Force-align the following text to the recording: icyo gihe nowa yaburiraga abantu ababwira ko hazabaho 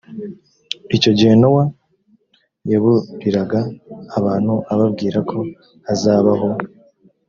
icyo 0.95 1.11
gihe 1.17 1.33
nowa 1.41 1.63
yaburiraga 2.71 3.59
abantu 4.19 4.53
ababwira 4.73 5.19
ko 5.29 5.37
hazabaho 5.87 6.47